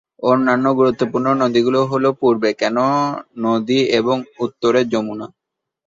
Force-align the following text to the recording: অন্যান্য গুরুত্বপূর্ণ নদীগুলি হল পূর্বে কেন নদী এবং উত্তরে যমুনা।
অন্যান্য 0.23 0.65
গুরুত্বপূর্ণ 0.79 1.27
নদীগুলি 1.41 1.79
হল 1.91 2.05
পূর্বে 2.19 2.49
কেন 2.61 2.77
নদী 3.45 3.79
এবং 3.99 4.15
উত্তরে 4.39 4.81
যমুনা। 4.91 5.25